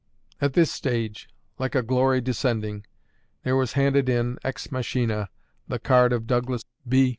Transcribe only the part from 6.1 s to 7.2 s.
of Douglas B.